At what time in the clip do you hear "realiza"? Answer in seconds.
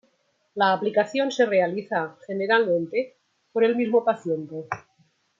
1.45-2.17